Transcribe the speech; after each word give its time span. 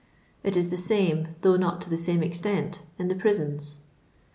It 0.43 0.57
is 0.57 0.69
the 0.71 0.79
same, 0.79 1.35
though 1.41 1.57
not 1.57 1.79
to 1.81 1.89
the 1.91 1.95
same 1.95 2.21
extent^ 2.21 2.81
in 2.97 3.07
the 3.07 3.13
prisons. 3.13 3.81